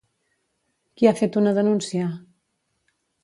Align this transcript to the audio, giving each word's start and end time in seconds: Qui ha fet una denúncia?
Qui 1.01 1.09
ha 1.09 1.13
fet 1.19 1.37
una 1.43 1.53
denúncia? 1.59 2.07